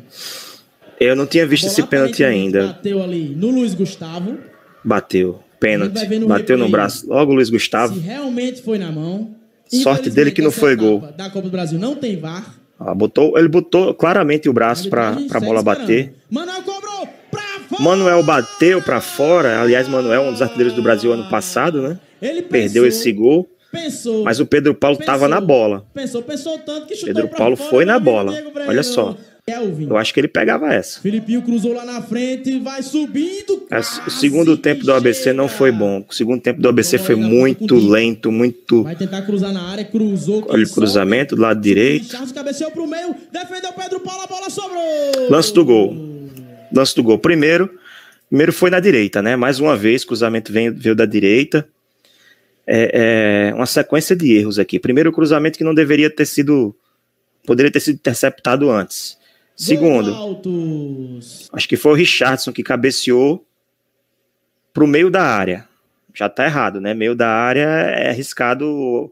Eu 0.99 1.15
não 1.15 1.27
tinha 1.27 1.45
visto 1.45 1.67
esse 1.67 1.83
pênalti 1.83 2.23
ainda. 2.23 2.67
Bateu 2.67 3.03
ali 3.03 3.35
no 3.35 3.51
Luiz 3.51 3.73
Gustavo. 3.73 4.37
Bateu. 4.83 5.43
Pênalti. 5.59 6.19
No 6.19 6.27
Bateu 6.27 6.57
no 6.57 6.69
braço. 6.69 7.07
Logo 7.07 7.31
o 7.31 7.35
Luiz 7.35 7.49
Gustavo. 7.49 7.93
Se 7.93 7.99
realmente 7.99 8.61
foi 8.61 8.77
na 8.77 8.91
mão. 8.91 9.35
Sorte 9.67 10.09
dele 10.09 10.31
que 10.31 10.41
não 10.41 10.51
foi 10.51 10.75
gol. 10.75 11.01
Da 11.15 11.29
Copa 11.29 11.43
do 11.43 11.51
Brasil 11.51 11.77
não 11.77 11.95
tem 11.95 12.17
VAR. 12.17 12.55
Ah, 12.79 12.93
botou, 12.93 13.37
ele 13.37 13.47
botou 13.47 13.93
claramente 13.93 14.49
o 14.49 14.53
braço 14.53 14.89
pra, 14.89 15.07
Arbitragem 15.07 15.29
pra 15.29 15.39
segue 15.39 15.49
bola 15.49 15.63
bater. 15.63 16.13
Manuel 16.29 16.61
cobrou. 16.63 17.07
Manuel 17.79 18.23
bateu 18.23 18.81
pra 18.81 19.01
fora. 19.01 19.61
Aliás, 19.61 19.87
Manuel 19.87 20.23
é 20.23 20.27
um 20.27 20.31
dos 20.31 20.41
artilheiros 20.41 20.73
do 20.73 20.81
Brasil 20.81 21.11
ano 21.11 21.29
passado, 21.29 21.81
né? 21.81 21.99
Ele 22.21 22.41
Perdeu 22.41 22.83
pensou, 22.83 22.87
esse 22.87 23.11
gol. 23.11 23.49
Pensou. 23.71 24.23
Mas 24.23 24.39
o 24.39 24.45
Pedro 24.45 24.73
Paulo 24.73 24.97
pensou, 24.97 25.13
tava 25.13 25.27
na 25.27 25.41
bola. 25.41 25.85
Pensou, 25.93 26.21
pensou 26.21 26.57
tanto 26.59 26.87
que 26.87 26.95
chutou 26.95 27.13
Pedro 27.13 27.29
Paulo 27.29 27.55
fora, 27.55 27.69
foi 27.69 27.85
na 27.85 27.99
meu 27.99 28.17
amigo 28.17 28.51
bola. 28.51 28.67
Olha 28.67 28.83
só. 28.83 29.17
Kelvin. 29.47 29.87
Eu 29.87 29.95
acho 29.95 30.11
que 30.11 30.19
ele 30.19 30.27
pegava 30.27 30.73
essa. 30.73 30.99
Filipinho 30.99 31.39
cruzou 31.43 31.71
lá 31.71 31.85
na 31.85 32.01
frente, 32.01 32.57
vai 32.59 32.81
subindo. 32.81 33.67
É, 33.69 33.77
O 33.77 34.09
segundo 34.09 34.57
tempo 34.57 34.83
do 34.83 34.91
ABC 34.91 35.31
não 35.33 35.47
chega. 35.47 35.57
foi 35.59 35.71
bom. 35.71 36.03
O 36.09 36.13
segundo 36.13 36.41
tempo 36.41 36.59
do 36.59 36.67
ABC 36.67 36.97
foi 36.97 37.15
muito 37.15 37.75
lento, 37.75 38.31
muito. 38.31 38.81
Vai 38.81 38.95
tentar 38.95 39.21
cruzar 39.21 39.53
na 39.53 39.61
área, 39.69 39.85
cruzou. 39.85 40.43
Olha 40.49 40.65
o 40.65 40.69
cruzamento 40.69 41.35
do 41.35 41.43
lado 41.43 41.61
direito. 41.61 42.07
Charles 42.11 42.31
cabeceou 42.31 42.71
pro 42.71 42.87
meio, 42.87 43.15
defendeu 43.31 43.71
Pedro 43.73 43.99
Paulo, 43.99 44.23
a 44.23 44.27
bola 44.27 44.49
sobrou. 44.49 45.29
Lance 45.29 45.53
do 45.53 45.63
gol. 45.63 45.95
Lance 46.73 46.95
do 46.95 47.03
gol. 47.03 47.19
Primeiro, 47.19 47.69
primeiro 48.27 48.51
foi 48.51 48.71
na 48.71 48.79
direita, 48.79 49.21
né? 49.21 49.35
Mais 49.35 49.59
uma 49.59 49.77
vez, 49.77 50.03
cruzamento 50.03 50.51
veio, 50.51 50.73
veio 50.75 50.95
da 50.95 51.05
direita. 51.05 51.67
É, 52.65 53.51
é 53.51 53.53
uma 53.53 53.67
sequência 53.67 54.15
de 54.15 54.33
erros 54.35 54.57
aqui. 54.57 54.79
Primeiro, 54.79 55.11
o 55.11 55.13
cruzamento 55.13 55.55
que 55.55 55.63
não 55.63 55.75
deveria 55.75 56.09
ter 56.09 56.25
sido. 56.25 56.75
Poderia 57.45 57.71
ter 57.71 57.79
sido 57.79 57.97
interceptado 57.97 58.71
antes. 58.71 59.23
Segundo, 59.55 60.13
Altos. 60.13 61.49
acho 61.53 61.67
que 61.69 61.77
foi 61.77 61.91
o 61.93 61.95
Richardson 61.95 62.51
que 62.51 62.61
cabeceou 62.63 63.45
pro 64.73 64.85
meio 64.85 65.09
da 65.09 65.23
área. 65.23 65.65
Já 66.13 66.27
tá 66.29 66.45
errado, 66.45 66.81
né? 66.81 66.93
Meio 66.93 67.15
da 67.15 67.29
área 67.29 67.61
é 67.65 68.09
arriscado. 68.09 69.11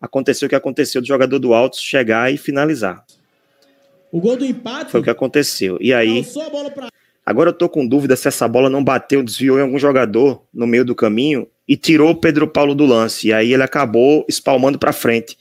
Aconteceu 0.00 0.46
o 0.46 0.48
que 0.48 0.54
aconteceu 0.54 1.00
do 1.00 1.06
jogador 1.06 1.38
do 1.38 1.52
Altos 1.52 1.80
chegar 1.80 2.32
e 2.32 2.36
finalizar. 2.36 3.04
O 4.12 4.20
gol 4.20 4.36
do 4.36 4.44
empate. 4.44 4.90
Foi 4.90 5.00
o 5.00 5.04
que 5.04 5.10
aconteceu. 5.10 5.76
E 5.80 5.92
aí. 5.92 6.24
Pra 6.74 6.88
Agora 7.24 7.50
eu 7.50 7.54
tô 7.54 7.68
com 7.68 7.86
dúvida 7.86 8.16
se 8.16 8.26
essa 8.26 8.48
bola 8.48 8.68
não 8.70 8.82
bateu, 8.82 9.22
desviou 9.22 9.58
em 9.58 9.62
algum 9.62 9.78
jogador 9.78 10.42
no 10.52 10.66
meio 10.66 10.84
do 10.84 10.94
caminho 10.96 11.46
e 11.68 11.76
tirou 11.76 12.10
o 12.10 12.16
Pedro 12.16 12.48
Paulo 12.48 12.74
do 12.74 12.84
lance. 12.86 13.28
E 13.28 13.32
aí 13.32 13.52
ele 13.52 13.62
acabou 13.62 14.24
espalmando 14.28 14.78
para 14.78 14.92
frente, 14.92 15.38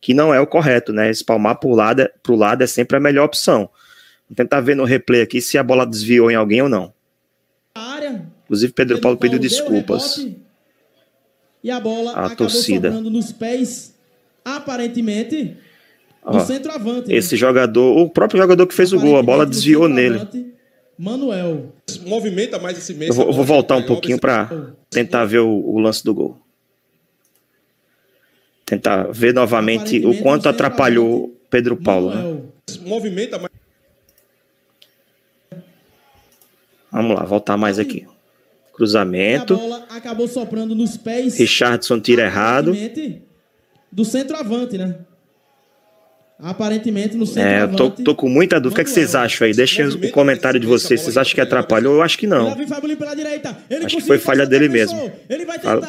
que 0.00 0.14
não 0.14 0.32
é 0.32 0.40
o 0.40 0.46
correto, 0.46 0.92
né? 0.92 1.10
Espalmar 1.10 1.56
pro 1.58 1.70
lado, 1.74 2.00
é- 2.02 2.10
pro 2.22 2.36
lado 2.36 2.62
é 2.62 2.66
sempre 2.66 2.96
a 2.96 3.00
melhor 3.00 3.24
opção. 3.24 3.68
Vou 4.28 4.34
tentar 4.36 4.60
ver 4.60 4.74
no 4.76 4.84
replay 4.84 5.20
aqui 5.22 5.40
se 5.40 5.56
a 5.56 5.62
bola 5.62 5.86
desviou 5.86 6.30
em 6.30 6.34
alguém 6.34 6.62
ou 6.62 6.68
não. 6.68 6.92
área. 7.74 8.26
Inclusive 8.44 8.72
Pedro 8.72 9.00
Paulo 9.00 9.16
pediu 9.18 9.38
deu 9.38 9.48
desculpas. 9.48 10.16
rebote, 10.16 10.36
E 11.62 11.70
a 11.70 11.80
bola 11.80 12.10
A 12.12 12.26
acabou 12.26 12.36
torcida. 12.36 12.90
nos 12.90 13.32
pés, 13.32 13.94
aparentemente, 14.44 15.56
do 16.24 16.36
Ó, 16.36 16.40
centroavante. 16.40 17.08
né? 17.08 17.14
esse 17.16 17.36
jogador, 17.36 17.96
o 17.98 18.08
próprio 18.10 18.40
jogador 18.40 18.66
que 18.66 18.74
fez 18.74 18.92
o 18.92 18.98
gol, 19.00 19.16
a 19.16 19.22
bola 19.22 19.44
desviou 19.46 19.88
nele. 19.88 20.20
Manuel. 20.98 21.72
Movimenta 22.06 22.58
mais 22.58 22.78
esse 22.78 22.94
mês. 22.94 23.10
Eu 23.10 23.14
vou, 23.14 23.26
eu 23.26 23.32
vou 23.32 23.44
voltar 23.44 23.76
um 23.76 23.82
pouquinho 23.84 24.18
para 24.18 24.72
tentar 24.88 25.24
ver 25.26 25.40
o, 25.40 25.48
o 25.50 25.78
lance 25.78 26.02
do 26.02 26.14
gol. 26.14 26.40
Tentar 28.64 29.12
ver 29.12 29.32
novamente 29.34 30.04
o 30.04 30.18
quanto 30.22 30.48
atrapalhou 30.48 31.32
Pedro 31.50 31.76
Paulo. 31.76 32.12
né? 32.14 32.40
Movimenta 32.82 33.38
mais. 33.38 33.52
Vamos 36.96 37.14
lá, 37.16 37.24
voltar 37.24 37.56
mais 37.58 37.78
aqui. 37.78 38.06
A 38.72 38.74
Cruzamento. 38.76 39.54
bola 39.56 39.86
acabou 39.90 40.26
soprando 40.26 40.74
nos 40.74 40.96
pés. 40.96 41.36
Richardson 41.38 42.00
tira 42.00 42.24
errado. 42.24 42.74
Do 43.92 44.04
centroavante, 44.04 44.78
né? 44.78 44.96
Aparentemente 46.38 47.14
no 47.16 47.24
É, 47.24 47.26
eu 47.26 47.32
centroavante. 47.32 47.76
tô, 47.76 47.90
tô 47.90 48.14
com 48.14 48.28
muita 48.28 48.60
dúvida. 48.60 48.72
O 48.72 48.74
que, 48.76 48.80
é 48.80 48.84
que 48.84 48.90
vocês 48.90 49.14
acham 49.14 49.46
aí? 49.46 49.54
Deixem 49.54 49.86
o 49.86 50.10
comentário 50.10 50.58
de 50.58 50.66
vocês. 50.66 51.00
Vocês 51.02 51.16
acham 51.18 51.34
que 51.34 51.40
atrapalhou? 51.40 51.94
Eu 51.96 52.02
acho 52.02 52.16
que 52.18 52.26
não. 52.26 52.48
Acho 53.84 53.96
que 53.96 54.02
foi 54.02 54.18
falha 54.18 54.46
dele 54.46 54.68
mesmo. 54.68 55.10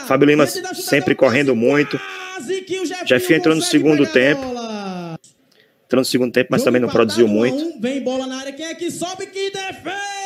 Fábio 0.08 0.26
Lima 0.28 0.46
sempre 0.46 1.16
correndo 1.16 1.56
muito. 1.56 2.00
Jefinho 3.06 3.38
entrou 3.40 3.56
no 3.56 3.62
segundo 3.62 4.06
tempo. 4.06 4.42
Entrou 5.86 6.02
no 6.02 6.06
segundo 6.06 6.32
tempo, 6.34 6.50
mas 6.52 6.64
também 6.64 6.82
não 6.82 6.90
produziu 6.90 7.28
muito. 7.30 7.80
Vem 7.82 8.02
bola 8.02 8.28
na 8.28 8.40
área. 8.40 8.52
Quem 8.54 8.66
é 8.66 8.76
que 8.76 8.90
sobe? 8.92 9.26
Que 9.28 9.52
defesa! 9.52 10.17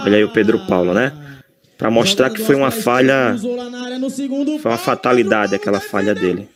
Olha 0.00 0.16
aí 0.16 0.24
o 0.24 0.32
Pedro 0.32 0.66
Paulo, 0.66 0.92
né? 0.94 1.12
Pra 1.78 1.90
mostrar 1.90 2.30
que 2.30 2.42
foi 2.42 2.54
uma 2.54 2.70
falha. 2.70 3.36
Foi 4.60 4.70
uma 4.70 4.78
fatalidade 4.78 5.54
aquela 5.54 5.80
falha 5.80 6.14
dele. 6.14 6.48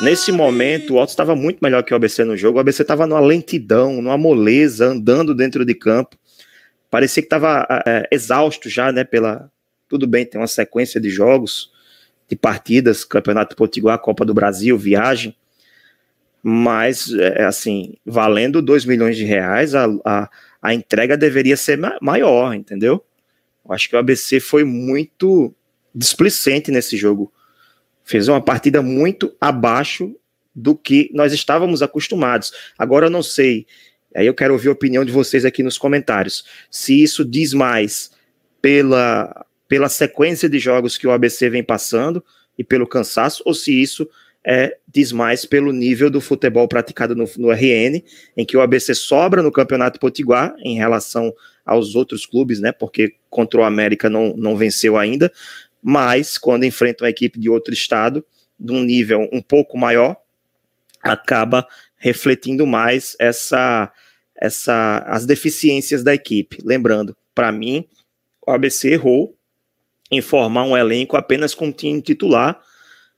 Nesse 0.00 0.32
momento, 0.32 0.94
o 0.94 0.98
Altos 0.98 1.12
estava 1.12 1.36
muito 1.36 1.58
melhor 1.62 1.82
que 1.82 1.92
o 1.92 1.96
ABC 1.96 2.24
no 2.24 2.36
jogo. 2.36 2.58
O 2.58 2.60
ABC 2.60 2.82
estava 2.82 3.06
numa 3.06 3.20
lentidão, 3.20 4.00
numa 4.00 4.18
moleza, 4.18 4.86
andando 4.86 5.34
dentro 5.34 5.64
de 5.64 5.74
campo. 5.74 6.16
Parecia 6.90 7.22
que 7.22 7.26
estava 7.26 7.66
exausto 8.10 8.68
já, 8.68 8.92
né? 8.92 9.04
Pela 9.04 9.50
tudo 9.88 10.06
bem, 10.06 10.24
tem 10.24 10.40
uma 10.40 10.46
sequência 10.46 11.00
de 11.00 11.08
jogos, 11.08 11.70
de 12.28 12.34
partidas, 12.34 13.04
Campeonato 13.04 13.54
Potiguar, 13.54 13.98
Copa 13.98 14.24
do 14.24 14.34
Brasil, 14.34 14.76
viagem. 14.76 15.36
Mas, 16.42 17.12
é, 17.12 17.44
assim, 17.44 17.94
valendo 18.04 18.60
2 18.60 18.84
milhões 18.84 19.16
de 19.16 19.24
reais, 19.24 19.74
a, 19.74 19.86
a, 20.04 20.30
a 20.64 20.74
entrega 20.74 21.16
deveria 21.16 21.56
ser 21.56 21.76
ma- 21.76 21.98
maior, 22.00 22.54
entendeu? 22.54 23.04
Eu 23.64 23.72
acho 23.72 23.88
que 23.88 23.94
o 23.94 23.98
ABC 23.98 24.40
foi 24.40 24.64
muito 24.64 25.54
displicente 25.94 26.72
nesse 26.72 26.96
jogo 26.96 27.30
fez 28.04 28.28
uma 28.28 28.40
partida 28.40 28.82
muito 28.82 29.34
abaixo 29.40 30.14
do 30.54 30.76
que 30.76 31.10
nós 31.12 31.32
estávamos 31.32 31.82
acostumados. 31.82 32.52
Agora 32.78 33.06
eu 33.06 33.10
não 33.10 33.22
sei, 33.22 33.66
aí 34.14 34.26
eu 34.26 34.34
quero 34.34 34.52
ouvir 34.52 34.68
a 34.68 34.72
opinião 34.72 35.04
de 35.04 35.10
vocês 35.10 35.44
aqui 35.44 35.62
nos 35.62 35.78
comentários, 35.78 36.44
se 36.70 37.02
isso 37.02 37.24
diz 37.24 37.52
mais 37.52 38.12
pela, 38.60 39.46
pela 39.66 39.88
sequência 39.88 40.48
de 40.48 40.58
jogos 40.58 40.96
que 40.96 41.06
o 41.06 41.10
ABC 41.10 41.48
vem 41.48 41.64
passando 41.64 42.22
e 42.58 42.62
pelo 42.62 42.86
cansaço, 42.86 43.42
ou 43.44 43.54
se 43.54 43.72
isso 43.72 44.08
é, 44.46 44.76
diz 44.86 45.10
mais 45.10 45.46
pelo 45.46 45.72
nível 45.72 46.10
do 46.10 46.20
futebol 46.20 46.68
praticado 46.68 47.14
no, 47.14 47.24
no 47.38 47.50
RN, 47.50 48.02
em 48.36 48.44
que 48.44 48.56
o 48.56 48.60
ABC 48.60 48.94
sobra 48.94 49.42
no 49.42 49.50
Campeonato 49.50 49.98
Potiguar 49.98 50.54
em 50.58 50.76
relação 50.76 51.32
aos 51.64 51.94
outros 51.94 52.26
clubes, 52.26 52.60
né? 52.60 52.70
Porque 52.70 53.14
contra 53.30 53.60
o 53.60 53.64
América 53.64 54.10
não, 54.10 54.36
não 54.36 54.56
venceu 54.56 54.98
ainda, 54.98 55.32
mas 55.82 56.36
quando 56.36 56.64
enfrenta 56.64 57.04
uma 57.04 57.10
equipe 57.10 57.38
de 57.38 57.48
outro 57.48 57.72
estado, 57.72 58.24
de 58.58 58.72
um 58.72 58.82
nível 58.82 59.28
um 59.32 59.40
pouco 59.40 59.78
maior, 59.78 60.16
acaba 61.02 61.66
refletindo 61.96 62.66
mais 62.66 63.16
essa, 63.18 63.90
essa 64.36 64.98
as 65.06 65.24
deficiências 65.24 66.04
da 66.04 66.14
equipe. 66.14 66.58
Lembrando, 66.62 67.16
para 67.34 67.50
mim, 67.50 67.86
o 68.46 68.50
ABC 68.50 68.92
errou 68.92 69.34
em 70.10 70.20
formar 70.20 70.64
um 70.64 70.76
elenco 70.76 71.16
apenas 71.16 71.54
com 71.54 71.66
um 71.66 71.72
time 71.72 72.00
titular, 72.00 72.60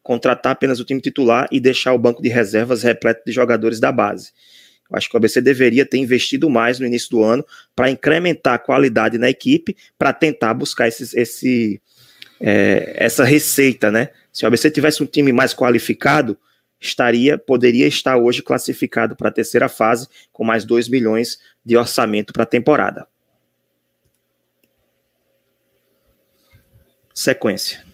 contratar 0.07 0.53
apenas 0.53 0.79
o 0.79 0.85
time 0.85 1.01
titular 1.01 1.49
e 1.51 1.59
deixar 1.59 1.93
o 1.93 1.99
banco 1.99 2.23
de 2.23 2.29
reservas 2.29 2.85
repleto 2.85 3.23
de 3.27 3.33
jogadores 3.33 3.81
da 3.81 3.91
base. 3.91 4.31
Eu 4.89 4.97
acho 4.97 5.11
que 5.11 5.17
o 5.17 5.19
ABC 5.19 5.41
deveria 5.41 5.85
ter 5.85 5.99
investido 5.99 6.49
mais 6.49 6.79
no 6.79 6.87
início 6.87 7.11
do 7.11 7.25
ano 7.25 7.45
para 7.75 7.91
incrementar 7.91 8.55
a 8.55 8.59
qualidade 8.59 9.19
na 9.19 9.29
equipe, 9.29 9.77
para 9.99 10.13
tentar 10.13 10.55
buscar 10.55 10.87
esses, 10.87 11.13
esse, 11.13 11.83
é, 12.41 12.95
essa 12.95 13.25
receita, 13.25 13.91
né? 13.91 14.11
Se 14.33 14.45
o 14.45 14.47
ABC 14.47 14.71
tivesse 14.71 15.03
um 15.03 15.07
time 15.07 15.33
mais 15.33 15.53
qualificado, 15.53 16.39
estaria, 16.81 17.37
poderia 17.37 17.89
estar 17.89 18.17
hoje 18.17 18.45
classificado 18.45 19.17
para 19.17 19.29
a 19.29 19.33
terceira 19.33 19.69
fase 19.69 20.07
com 20.33 20.45
mais 20.45 20.65
2 20.65 20.89
milhões 20.89 21.41
de 21.65 21.77
orçamento 21.77 22.33
para 22.33 22.45
a 22.45 22.47
temporada. 22.47 23.09
Sequência. 27.13 27.86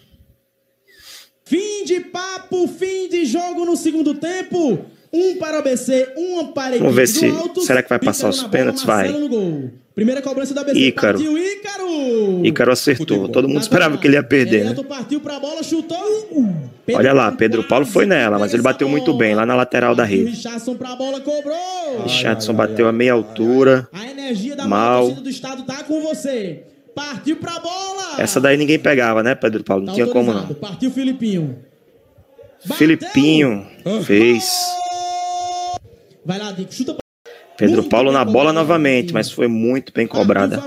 Fim 1.53 1.85
de 1.85 2.01
papo, 2.01 2.67
fim 2.67 3.11
de 3.11 3.27
jogo 3.27 3.67
no 3.67 3.77
segundo 3.77 4.15
tempo. 4.15 4.79
Um 5.13 5.37
para 5.37 5.57
o 5.57 5.59
ABC, 5.59 6.09
um 6.17 6.47
para 6.47 6.63
a 6.63 6.69
equipe 6.69 6.79
Vamos 6.81 6.97
ver 6.97 7.07
se- 7.07 7.31
será 7.67 7.83
que 7.83 7.91
vai 7.91 7.99
passar 7.99 8.31
os 8.31 8.43
na 8.43 8.49
pênaltis? 8.49 8.83
Vai. 8.85 9.13
Primeira 9.95 10.23
cobrança 10.23 10.59
ABC. 10.59 10.79
Ícaro. 10.81 11.19
Partiu 11.19 11.37
Ícaro. 11.37 12.47
Ícaro 12.47 12.73
acertou. 12.73 13.07
Futebol. 13.07 13.29
Todo 13.29 13.49
mundo 13.49 13.57
Na 13.57 13.61
esperava 13.61 13.99
que 13.99 14.07
ele 14.07 14.17
ia 14.17 14.23
perder, 14.23 14.65
né? 14.65 14.75
Bola, 15.39 15.63
chutou. 15.63 15.99
Pedro 16.87 17.01
Olha 17.03 17.13
lá, 17.13 17.31
Pedro 17.31 17.65
Paulo 17.65 17.85
foi 17.85 18.07
nela, 18.07 18.39
mas 18.39 18.55
ele 18.55 18.63
bateu 18.63 18.89
muito 18.89 19.13
bem 19.13 19.35
lá 19.35 19.45
na 19.45 19.55
lateral 19.55 19.95
da 19.95 20.05
rede. 20.05 20.31
Richardson 20.31 20.75
para 20.75 20.93
a 20.93 20.97
bola, 20.97 21.21
cobrou. 21.21 22.03
Richardson 22.05 22.55
bateu 22.55 22.89
a 22.89 22.93
meia 22.93 23.13
altura. 23.13 23.87
A 23.93 24.07
energia 24.07 24.57
da 24.57 24.67
Mal. 24.67 25.11
do 25.11 25.29
estado 25.29 25.65
tá 25.65 25.85
com 25.85 26.01
você. 26.01 26.63
Partiu 26.95 27.37
pra 27.37 27.59
bola. 27.59 28.21
Essa 28.21 28.41
daí 28.41 28.57
ninguém 28.57 28.79
pegava, 28.79 29.23
né, 29.23 29.35
Pedro 29.35 29.65
Paulo? 29.65 29.85
Não 29.85 29.93
Tá 29.93 29.95
tinha 29.95 30.07
como 30.07 30.33
não. 30.33 30.47
Partiu 30.55 30.91
Filipinho. 30.91 31.65
Bateu. 32.63 32.77
Filipinho 32.77 33.67
fez. 34.05 34.45
Vai 36.25 36.39
lá, 36.39 36.53
Dico. 36.53 36.73
Chuta. 36.73 36.97
Pedro 37.57 37.77
Muito 37.77 37.91
Paulo 37.91 38.13
na 38.13 38.25
bola 38.25 38.53
novamente, 38.53 39.13
mas 39.13 39.31
foi 39.31 39.47
muito 39.49 39.93
bem 39.93 40.07
cobrada. 40.07 40.63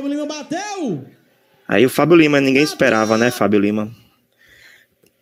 Aí 1.68 1.86
o 1.86 1.90
Fábio 1.90 2.16
Lima, 2.16 2.40
ninguém 2.40 2.64
esperava, 2.64 3.18
né, 3.18 3.32
Fábio 3.32 3.60
Lima? 3.60 3.92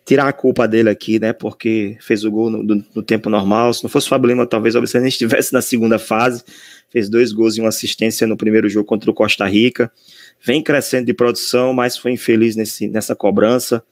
Tirar 0.04 0.28
a 0.28 0.32
culpa 0.34 0.68
dele 0.68 0.90
aqui, 0.90 1.18
né, 1.18 1.32
porque 1.32 1.96
fez 2.00 2.24
o 2.24 2.30
gol 2.30 2.50
no, 2.50 2.62
do- 2.62 2.84
no 2.94 3.02
tempo 3.02 3.30
normal. 3.30 3.72
Se 3.72 3.82
não 3.82 3.88
fosse 3.88 4.06
o 4.06 4.10
Fábio 4.10 4.28
Lima, 4.28 4.46
talvez 4.46 4.74
o 4.74 4.80
nem 4.98 5.08
estivesse 5.08 5.52
na 5.52 5.62
segunda 5.62 5.98
fase. 5.98 6.44
Fez 6.90 7.08
dois 7.08 7.32
gols 7.32 7.56
e 7.56 7.60
uma 7.60 7.70
assistência 7.70 8.26
no 8.26 8.36
primeiro 8.36 8.68
jogo 8.68 8.86
contra 8.86 9.10
o 9.10 9.14
Costa 9.14 9.46
Rica. 9.46 9.90
Vem 10.42 10.62
crescendo 10.62 11.06
de 11.06 11.14
produção, 11.14 11.72
mas 11.72 11.96
foi 11.96 12.12
infeliz 12.12 12.54
nesse, 12.54 12.86
nessa 12.86 13.16
cobrança. 13.16 13.82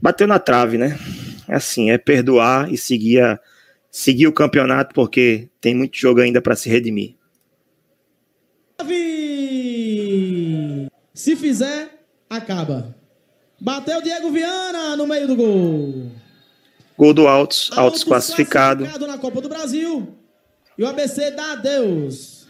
Bateu 0.00 0.26
na 0.26 0.38
trave, 0.38 0.78
né? 0.78 0.98
É 1.48 1.56
assim, 1.56 1.90
é 1.90 1.98
perdoar 1.98 2.72
e 2.72 2.78
seguir, 2.78 3.20
a- 3.20 3.38
seguir 3.90 4.26
o 4.26 4.32
campeonato, 4.32 4.94
porque 4.94 5.48
tem 5.60 5.74
muito 5.74 5.96
jogo 5.98 6.20
ainda 6.20 6.40
para 6.40 6.56
se 6.56 6.68
redimir. 6.70 7.14
Se 11.14 11.34
fizer, 11.36 11.90
acaba. 12.28 12.94
Bateu 13.58 14.02
Diego 14.02 14.30
Viana 14.30 14.96
no 14.96 15.06
meio 15.06 15.26
do 15.26 15.36
gol. 15.36 16.10
Gol 16.96 17.14
do 17.14 17.26
Altos, 17.26 17.70
Altos 17.72 17.78
Altos 17.78 18.04
classificado. 18.04 18.86
na 19.06 19.18
Copa 19.18 19.40
do 19.40 19.48
Brasil. 19.48 20.14
E 20.78 20.82
o 20.82 20.86
ABC 20.86 21.30
dá 21.30 21.52
adeus. 21.52 22.46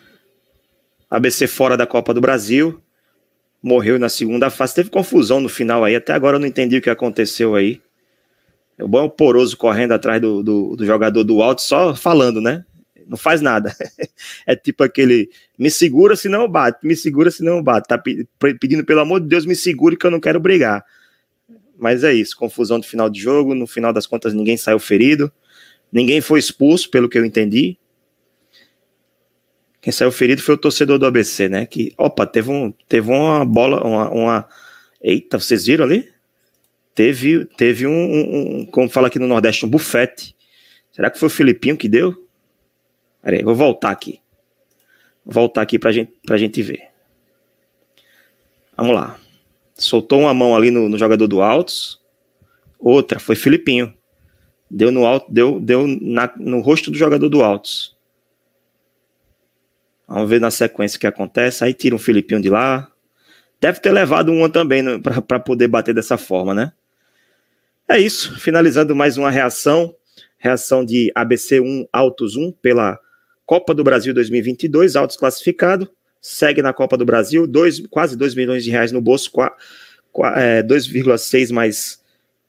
ABC 1.10 1.46
fora 1.46 1.76
da 1.76 1.86
Copa 1.86 2.12
do 2.12 2.20
Brasil. 2.20 2.80
Morreu 3.62 3.98
na 3.98 4.08
segunda 4.08 4.50
fase. 4.50 4.74
Teve 4.74 4.90
confusão 4.90 5.40
no 5.40 5.48
final 5.48 5.84
aí. 5.84 5.96
Até 5.96 6.12
agora 6.12 6.36
eu 6.36 6.40
não 6.40 6.46
entendi 6.46 6.76
o 6.76 6.82
que 6.82 6.90
aconteceu 6.90 7.54
aí. 7.54 7.80
O 8.78 8.86
bom 8.86 8.98
é 8.98 9.02
o 9.02 9.10
Poroso 9.10 9.56
correndo 9.56 9.92
atrás 9.92 10.20
do, 10.20 10.42
do, 10.42 10.76
do 10.76 10.84
jogador 10.84 11.24
do 11.24 11.42
alto, 11.42 11.62
só 11.62 11.94
falando, 11.94 12.40
né? 12.40 12.64
Não 13.06 13.16
faz 13.16 13.40
nada. 13.40 13.74
É 14.46 14.54
tipo 14.56 14.82
aquele. 14.84 15.30
Me 15.58 15.70
segura 15.70 16.14
senão 16.16 16.42
eu 16.42 16.48
bato. 16.48 16.86
Me 16.86 16.94
segura 16.96 17.30
senão 17.30 17.56
eu 17.58 17.62
bato. 17.62 17.88
Tá 17.88 17.98
pe- 17.98 18.26
pedindo, 18.60 18.84
pelo 18.84 19.00
amor 19.00 19.20
de 19.20 19.26
Deus, 19.28 19.44
me 19.46 19.54
segure 19.56 19.96
que 19.96 20.06
eu 20.06 20.10
não 20.10 20.20
quero 20.20 20.38
brigar. 20.40 20.84
Mas 21.78 22.02
é 22.04 22.12
isso. 22.14 22.36
Confusão 22.36 22.78
do 22.80 22.86
final 22.86 23.08
de 23.10 23.20
jogo. 23.20 23.54
No 23.54 23.66
final 23.66 23.92
das 23.92 24.06
contas, 24.06 24.32
ninguém 24.34 24.56
saiu 24.56 24.78
ferido. 24.78 25.30
Ninguém 25.92 26.20
foi 26.20 26.38
expulso, 26.38 26.90
pelo 26.90 27.08
que 27.08 27.18
eu 27.18 27.24
entendi. 27.24 27.76
Quem 29.80 29.92
saiu 29.92 30.10
ferido 30.10 30.42
foi 30.42 30.54
o 30.54 30.58
torcedor 30.58 30.98
do 30.98 31.06
ABC, 31.06 31.48
né? 31.48 31.64
Que, 31.66 31.92
opa, 31.96 32.26
teve, 32.26 32.50
um, 32.50 32.72
teve 32.88 33.08
uma 33.10 33.44
bola, 33.44 33.84
uma, 33.84 34.10
uma- 34.10 34.48
Eita, 35.00 35.38
vocês 35.38 35.66
viram 35.66 35.84
ali? 35.84 36.08
Teve, 36.94 37.44
teve 37.56 37.86
um, 37.86 37.92
um- 37.92 38.60
um- 38.62 38.66
como 38.66 38.88
fala 38.88 39.06
aqui 39.08 39.18
no 39.18 39.26
Nordeste, 39.28 39.64
um 39.64 39.68
bufete. 39.68 40.34
Será 40.90 41.10
que 41.10 41.18
foi 41.18 41.28
o 41.28 41.30
Filipinho 41.30 41.76
que 41.76 41.88
deu? 41.88 42.25
Peraí, 43.26 43.42
vou 43.42 43.56
voltar 43.56 43.90
aqui. 43.90 44.20
Vou 45.24 45.34
voltar 45.34 45.60
aqui 45.60 45.80
pra 45.80 45.90
gente, 45.90 46.12
gente 46.36 46.62
ver. 46.62 46.90
Vamos 48.76 48.94
lá. 48.94 49.18
Soltou 49.74 50.20
uma 50.20 50.32
mão 50.32 50.54
ali 50.54 50.70
no, 50.70 50.88
no 50.88 50.96
jogador 50.96 51.26
do 51.26 51.42
Altos. 51.42 52.00
Outra, 52.78 53.18
foi 53.18 53.34
Filipinho. 53.34 53.92
Deu 54.70 54.92
no 54.92 55.04
alto, 55.04 55.26
deu, 55.28 55.58
deu 55.58 55.88
na- 55.88 56.32
no 56.36 56.60
rosto 56.60 56.88
do 56.88 56.96
jogador 56.96 57.28
do 57.28 57.42
Altos. 57.42 57.96
Vamos 60.06 60.30
ver 60.30 60.40
na 60.40 60.52
sequência 60.52 60.96
o 60.96 61.00
que 61.00 61.06
acontece. 61.08 61.64
Aí 61.64 61.74
tira 61.74 61.96
um 61.96 61.98
Filipinho 61.98 62.40
de 62.40 62.48
lá. 62.48 62.88
Deve 63.60 63.80
ter 63.80 63.90
levado 63.90 64.30
uma 64.30 64.48
também 64.48 64.82
né, 64.82 65.00
para 65.26 65.40
poder 65.40 65.66
bater 65.66 65.92
dessa 65.92 66.16
forma, 66.16 66.54
né? 66.54 66.72
É 67.88 67.98
isso. 67.98 68.38
Finalizando 68.38 68.94
mais 68.94 69.16
uma 69.16 69.32
reação. 69.32 69.92
Reação 70.38 70.84
de 70.84 71.10
ABC 71.12 71.58
1, 71.58 71.88
Autos 71.92 72.36
1 72.36 72.52
pela 72.52 73.00
Copa 73.46 73.72
do 73.72 73.84
Brasil 73.84 74.12
2022. 74.12 74.96
Autos 74.96 75.16
classificado. 75.16 75.88
Segue 76.20 76.60
na 76.60 76.72
Copa 76.72 76.96
do 76.96 77.04
Brasil. 77.04 77.46
Dois, 77.46 77.80
quase 77.88 78.16
2 78.16 78.34
milhões 78.34 78.64
de 78.64 78.70
reais 78.70 78.90
no 78.90 79.00
bolso. 79.00 79.30
é, 80.34 80.62
2,6 80.62 81.52
mais, 81.52 82.00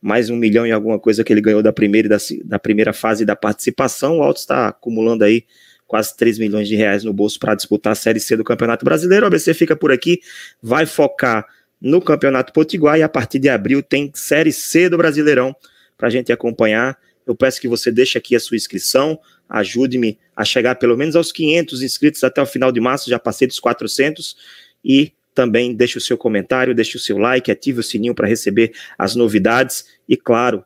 mais 0.02 0.32
um 0.32 0.36
milhão 0.36 0.66
e 0.66 0.72
alguma 0.72 0.98
coisa 0.98 1.24
que 1.24 1.32
ele 1.32 1.42
ganhou 1.42 1.62
da 1.62 1.72
primeira, 1.72 2.10
da, 2.10 2.18
da 2.44 2.58
primeira 2.58 2.92
fase 2.92 3.24
da 3.24 3.36
participação. 3.36 4.18
O 4.18 4.24
Autos 4.24 4.42
está 4.42 4.70
acumulando 4.70 5.24
aí 5.24 5.46
quase 5.86 6.18
3 6.18 6.40
milhões 6.40 6.68
de 6.68 6.76
reais 6.76 7.04
no 7.04 7.14
bolso 7.14 7.40
para 7.40 7.56
disputar 7.56 7.94
a 7.94 7.96
Série 7.96 8.20
C 8.20 8.36
do 8.36 8.44
Campeonato 8.44 8.84
Brasileiro. 8.84 9.26
O 9.26 9.28
ABC 9.28 9.54
fica 9.54 9.76
por 9.76 9.92
aqui, 9.92 10.20
vai 10.62 10.86
focar 10.86 11.46
no 11.80 12.02
Campeonato 12.02 12.52
Potiguar 12.52 12.98
e 12.98 13.04
a 13.04 13.10
partir 13.10 13.40
de 13.40 13.48
abril 13.48 13.84
tem 13.84 14.12
Série 14.16 14.52
C 14.52 14.90
do 14.90 14.98
Brasileirão 14.98 15.56
para 15.96 16.08
a 16.08 16.12
gente 16.12 16.32
acompanhar. 16.32 16.98
Eu 17.26 17.36
peço 17.36 17.62
que 17.62 17.68
você 17.68 17.92
deixe 17.92 18.18
aqui 18.18 18.36
a 18.36 18.40
sua 18.40 18.58
inscrição, 18.58 19.20
ajude-me 19.50 20.18
a 20.36 20.44
chegar 20.44 20.76
pelo 20.76 20.98
menos 20.98 21.16
aos 21.16 21.32
500 21.32 21.82
inscritos 21.82 22.24
até 22.24 22.42
o 22.42 22.46
final 22.46 22.72
de 22.72 22.80
março, 22.80 23.10
já 23.10 23.20
passei 23.20 23.48
dos 23.48 23.60
400 23.60 24.36
e 24.84 25.12
também 25.34 25.74
deixe 25.74 25.98
o 25.98 26.02
seu 26.02 26.18
comentário, 26.18 26.74
deixe 26.74 26.98
o 26.98 27.00
seu 27.00 27.18
like, 27.18 27.52
ative 27.52 27.80
o 27.80 27.84
sininho 27.84 28.16
para 28.16 28.28
receber 28.28 28.74
as 28.98 29.16
novidades 29.16 29.86
e 30.10 30.18
claro, 30.18 30.64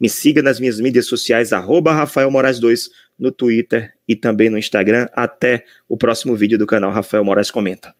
me 0.00 0.08
siga 0.08 0.42
nas 0.42 0.60
minhas 0.60 0.80
mídias 0.80 1.06
sociais, 1.06 1.52
arroba 1.52 1.92
Rafael 1.92 2.30
Moraes 2.30 2.58
2, 2.58 2.90
no 3.18 3.30
Twitter 3.30 3.92
e 4.06 4.14
também 4.16 4.50
no 4.50 4.58
Instagram. 4.58 5.08
Até 5.12 5.64
o 5.88 5.96
próximo 5.96 6.36
vídeo 6.36 6.58
do 6.58 6.66
canal 6.66 6.90
Rafael 6.90 7.24
Moraes 7.24 7.50
Comenta. 7.50 7.94